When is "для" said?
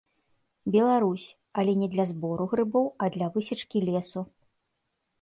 1.97-2.05, 3.19-3.27